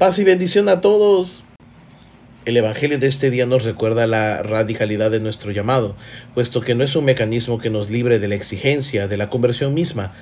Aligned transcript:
Paz 0.00 0.18
y 0.18 0.24
bendición 0.24 0.70
a 0.70 0.80
todos. 0.80 1.42
El 2.46 2.56
Evangelio 2.56 2.98
de 2.98 3.06
este 3.06 3.30
día 3.30 3.44
nos 3.44 3.64
recuerda 3.64 4.06
la 4.06 4.42
radicalidad 4.42 5.10
de 5.10 5.20
nuestro 5.20 5.52
llamado, 5.52 5.94
puesto 6.32 6.62
que 6.62 6.74
no 6.74 6.84
es 6.84 6.96
un 6.96 7.04
mecanismo 7.04 7.58
que 7.58 7.68
nos 7.68 7.90
libre 7.90 8.18
de 8.18 8.26
la 8.26 8.34
exigencia 8.34 9.08
de 9.08 9.18
la 9.18 9.28
conversión 9.28 9.74
misma. 9.74 10.14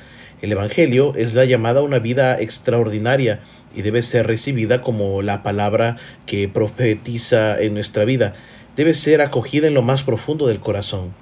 El 0.42 0.50
Evangelio 0.50 1.12
es 1.14 1.32
la 1.32 1.44
llamada 1.44 1.78
a 1.78 1.84
una 1.84 2.00
vida 2.00 2.40
extraordinaria 2.40 3.38
y 3.72 3.82
debe 3.82 4.02
ser 4.02 4.26
recibida 4.26 4.82
como 4.82 5.22
la 5.22 5.44
palabra 5.44 5.96
que 6.26 6.48
profetiza 6.48 7.62
en 7.62 7.74
nuestra 7.74 8.04
vida. 8.04 8.34
Debe 8.74 8.94
ser 8.94 9.20
acogida 9.20 9.68
en 9.68 9.74
lo 9.74 9.82
más 9.82 10.02
profundo 10.02 10.48
del 10.48 10.58
corazón. 10.58 11.14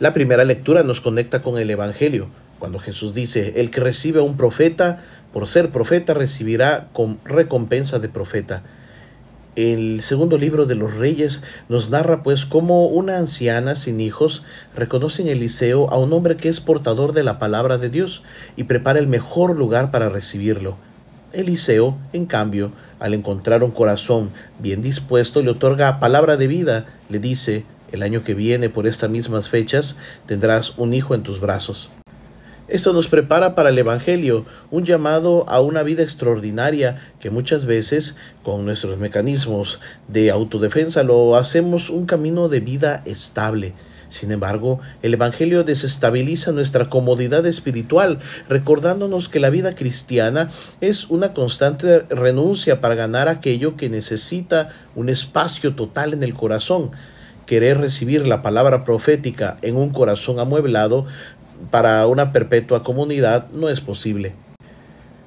La 0.00 0.12
primera 0.12 0.42
lectura 0.42 0.82
nos 0.82 1.00
conecta 1.00 1.40
con 1.40 1.56
el 1.56 1.70
Evangelio, 1.70 2.30
cuando 2.60 2.78
Jesús 2.78 3.14
dice, 3.14 3.54
el 3.56 3.72
que 3.72 3.80
recibe 3.80 4.20
a 4.20 4.22
un 4.22 4.36
profeta, 4.36 5.02
por 5.32 5.48
ser 5.48 5.70
profeta, 5.70 6.14
recibirá 6.14 6.88
con 6.92 7.18
recompensa 7.24 7.98
de 7.98 8.08
profeta. 8.08 8.62
El 9.56 10.00
segundo 10.02 10.38
libro 10.38 10.66
de 10.66 10.76
los 10.76 10.94
reyes 10.94 11.42
nos 11.68 11.90
narra 11.90 12.22
pues 12.22 12.46
cómo 12.46 12.86
una 12.86 13.18
anciana 13.18 13.74
sin 13.74 14.00
hijos 14.00 14.44
reconoce 14.76 15.22
en 15.22 15.28
Eliseo 15.28 15.90
a 15.90 15.98
un 15.98 16.12
hombre 16.12 16.36
que 16.36 16.48
es 16.48 16.60
portador 16.60 17.12
de 17.14 17.24
la 17.24 17.40
palabra 17.40 17.76
de 17.76 17.88
Dios 17.88 18.22
y 18.56 18.64
prepara 18.64 19.00
el 19.00 19.08
mejor 19.08 19.56
lugar 19.58 19.90
para 19.90 20.08
recibirlo. 20.08 20.76
Eliseo, 21.32 21.98
en 22.12 22.26
cambio, 22.26 22.72
al 23.00 23.14
encontrar 23.14 23.64
un 23.64 23.70
corazón 23.70 24.30
bien 24.60 24.82
dispuesto, 24.82 25.42
le 25.42 25.50
otorga 25.50 25.98
palabra 25.98 26.36
de 26.36 26.46
vida, 26.46 26.86
le 27.08 27.18
dice, 27.18 27.64
el 27.90 28.02
año 28.02 28.22
que 28.22 28.34
viene 28.34 28.68
por 28.68 28.86
estas 28.86 29.10
mismas 29.10 29.48
fechas 29.48 29.96
tendrás 30.26 30.78
un 30.78 30.94
hijo 30.94 31.14
en 31.14 31.22
tus 31.22 31.40
brazos. 31.40 31.90
Esto 32.70 32.92
nos 32.92 33.08
prepara 33.08 33.56
para 33.56 33.70
el 33.70 33.78
Evangelio, 33.78 34.46
un 34.70 34.84
llamado 34.84 35.44
a 35.48 35.60
una 35.60 35.82
vida 35.82 36.04
extraordinaria 36.04 37.00
que 37.18 37.28
muchas 37.28 37.66
veces 37.66 38.14
con 38.44 38.64
nuestros 38.64 38.96
mecanismos 38.96 39.80
de 40.06 40.30
autodefensa 40.30 41.02
lo 41.02 41.34
hacemos 41.34 41.90
un 41.90 42.06
camino 42.06 42.48
de 42.48 42.60
vida 42.60 43.02
estable. 43.06 43.74
Sin 44.08 44.30
embargo, 44.30 44.78
el 45.02 45.14
Evangelio 45.14 45.64
desestabiliza 45.64 46.52
nuestra 46.52 46.88
comodidad 46.88 47.44
espiritual, 47.44 48.20
recordándonos 48.48 49.28
que 49.28 49.40
la 49.40 49.50
vida 49.50 49.74
cristiana 49.74 50.48
es 50.80 51.10
una 51.10 51.32
constante 51.34 52.02
renuncia 52.08 52.80
para 52.80 52.94
ganar 52.94 53.26
aquello 53.26 53.76
que 53.76 53.88
necesita 53.88 54.68
un 54.94 55.08
espacio 55.08 55.74
total 55.74 56.12
en 56.14 56.22
el 56.22 56.34
corazón 56.34 56.92
querer 57.50 57.78
recibir 57.78 58.28
la 58.28 58.42
palabra 58.42 58.84
profética 58.84 59.56
en 59.62 59.74
un 59.74 59.90
corazón 59.90 60.38
amueblado 60.38 61.06
para 61.70 62.06
una 62.06 62.32
perpetua 62.32 62.82
comunidad 62.82 63.48
no 63.50 63.68
es 63.68 63.80
posible. 63.80 64.34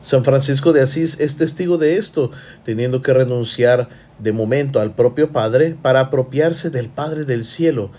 San 0.01 0.25
Francisco 0.25 0.73
de 0.73 0.81
Asís 0.81 1.17
es 1.19 1.37
testigo 1.37 1.77
de 1.77 1.97
esto, 1.97 2.31
teniendo 2.65 3.01
que 3.01 3.13
renunciar 3.13 3.87
de 4.19 4.31
momento 4.31 4.79
al 4.79 4.93
propio 4.93 5.31
Padre 5.31 5.75
para 5.81 5.99
apropiarse 6.01 6.69
del 6.69 6.89
Padre 6.89 7.25
del 7.25 7.45
cielo. 7.45 7.91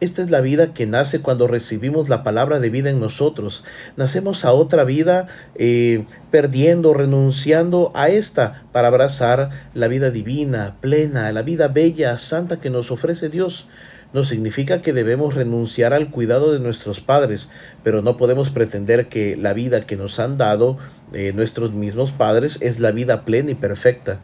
Esta 0.00 0.22
es 0.22 0.30
la 0.30 0.40
vida 0.40 0.74
que 0.74 0.84
nace 0.86 1.20
cuando 1.20 1.46
recibimos 1.46 2.08
la 2.08 2.24
palabra 2.24 2.58
de 2.58 2.70
vida 2.70 2.90
en 2.90 2.98
nosotros. 2.98 3.62
Nacemos 3.96 4.44
a 4.44 4.52
otra 4.52 4.82
vida 4.82 5.28
eh, 5.54 6.06
perdiendo, 6.32 6.92
renunciando 6.92 7.92
a 7.94 8.08
esta 8.08 8.64
para 8.72 8.88
abrazar 8.88 9.50
la 9.74 9.86
vida 9.86 10.10
divina, 10.10 10.76
plena, 10.80 11.30
la 11.30 11.42
vida 11.42 11.68
bella, 11.68 12.18
santa 12.18 12.58
que 12.58 12.70
nos 12.70 12.90
ofrece 12.90 13.28
Dios 13.28 13.66
no 14.12 14.24
significa 14.24 14.82
que 14.82 14.92
debemos 14.92 15.34
renunciar 15.34 15.94
al 15.94 16.10
cuidado 16.10 16.52
de 16.52 16.60
nuestros 16.60 17.00
padres, 17.00 17.48
pero 17.82 18.02
no 18.02 18.16
podemos 18.16 18.50
pretender 18.50 19.08
que 19.08 19.36
la 19.36 19.54
vida 19.54 19.80
que 19.80 19.96
nos 19.96 20.18
han 20.18 20.36
dado 20.36 20.78
eh, 21.12 21.32
nuestros 21.34 21.72
mismos 21.72 22.12
padres 22.12 22.58
es 22.60 22.78
la 22.78 22.90
vida 22.90 23.24
plena 23.24 23.52
y 23.52 23.54
perfecta. 23.54 24.20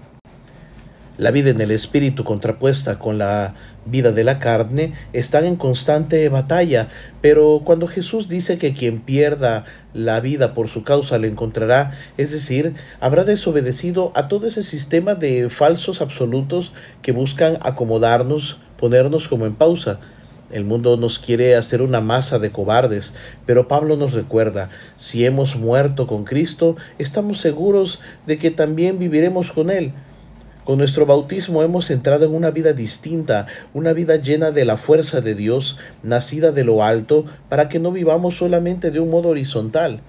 La 1.18 1.32
vida 1.32 1.50
en 1.50 1.60
el 1.60 1.72
espíritu 1.72 2.22
contrapuesta 2.22 3.00
con 3.00 3.18
la 3.18 3.54
vida 3.86 4.12
de 4.12 4.22
la 4.22 4.38
carne 4.38 4.92
están 5.12 5.46
en 5.46 5.56
constante 5.56 6.28
batalla, 6.28 6.86
pero 7.20 7.62
cuando 7.64 7.88
Jesús 7.88 8.28
dice 8.28 8.56
que 8.56 8.72
quien 8.72 9.00
pierda 9.00 9.64
la 9.92 10.20
vida 10.20 10.54
por 10.54 10.68
su 10.68 10.84
causa 10.84 11.18
la 11.18 11.26
encontrará, 11.26 11.90
es 12.18 12.30
decir, 12.30 12.74
habrá 13.00 13.24
desobedecido 13.24 14.12
a 14.14 14.28
todo 14.28 14.46
ese 14.46 14.62
sistema 14.62 15.16
de 15.16 15.50
falsos 15.50 16.00
absolutos 16.02 16.72
que 17.02 17.10
buscan 17.10 17.58
acomodarnos, 17.62 18.60
ponernos 18.78 19.26
como 19.26 19.44
en 19.44 19.56
pausa. 19.56 19.98
El 20.52 20.64
mundo 20.64 20.96
nos 20.96 21.18
quiere 21.18 21.56
hacer 21.56 21.82
una 21.82 22.00
masa 22.00 22.38
de 22.38 22.52
cobardes, 22.52 23.12
pero 23.44 23.66
Pablo 23.66 23.96
nos 23.96 24.12
recuerda, 24.12 24.70
si 24.94 25.26
hemos 25.26 25.56
muerto 25.56 26.06
con 26.06 26.22
Cristo, 26.22 26.76
estamos 26.98 27.40
seguros 27.40 27.98
de 28.28 28.38
que 28.38 28.52
también 28.52 29.00
viviremos 29.00 29.50
con 29.50 29.68
Él. 29.68 29.92
Con 30.68 30.76
nuestro 30.76 31.06
bautismo 31.06 31.62
hemos 31.62 31.90
entrado 31.90 32.26
en 32.26 32.34
una 32.34 32.50
vida 32.50 32.74
distinta, 32.74 33.46
una 33.72 33.94
vida 33.94 34.16
llena 34.16 34.50
de 34.50 34.66
la 34.66 34.76
fuerza 34.76 35.22
de 35.22 35.34
Dios, 35.34 35.78
nacida 36.02 36.52
de 36.52 36.62
lo 36.62 36.84
alto, 36.84 37.24
para 37.48 37.70
que 37.70 37.78
no 37.78 37.90
vivamos 37.90 38.36
solamente 38.36 38.90
de 38.90 39.00
un 39.00 39.08
modo 39.08 39.30
horizontal. 39.30 40.02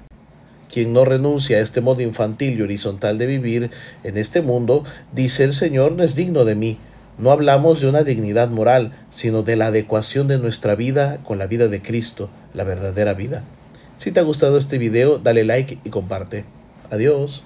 Quien 0.67 0.91
no 0.91 1.05
renuncia 1.05 1.55
a 1.55 1.61
este 1.61 1.79
modo 1.79 2.01
infantil 2.01 2.59
y 2.59 2.61
horizontal 2.61 3.17
de 3.17 3.25
vivir 3.25 3.71
en 4.03 4.17
este 4.17 4.41
mundo, 4.41 4.83
dice 5.13 5.45
el 5.45 5.53
Señor, 5.53 5.93
no 5.93 6.03
es 6.03 6.15
digno 6.15 6.43
de 6.43 6.55
mí. 6.55 6.77
No 7.17 7.31
hablamos 7.31 7.79
de 7.79 7.87
una 7.87 8.03
dignidad 8.03 8.49
moral, 8.49 8.91
sino 9.09 9.43
de 9.43 9.55
la 9.55 9.67
adecuación 9.67 10.27
de 10.27 10.39
nuestra 10.39 10.75
vida 10.75 11.19
con 11.23 11.39
la 11.39 11.47
vida 11.47 11.69
de 11.69 11.81
Cristo, 11.81 12.29
la 12.53 12.65
verdadera 12.65 13.13
vida. 13.13 13.45
Si 13.95 14.11
te 14.11 14.19
ha 14.19 14.23
gustado 14.23 14.57
este 14.57 14.77
video, 14.77 15.19
dale 15.19 15.45
like 15.45 15.79
y 15.85 15.89
comparte. 15.89 16.43
Adiós. 16.91 17.45